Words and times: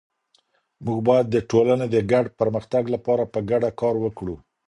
مونږ 0.85 0.99
بايد 1.07 1.27
د 1.31 1.37
ټولني 1.51 1.85
د 1.91 1.97
ګډ 2.11 2.25
پرمختګ 2.39 2.83
لپاره 2.95 3.23
په 3.33 3.39
ګډه 3.49 3.69
کار 3.81 3.95
وکړو. 4.03 4.35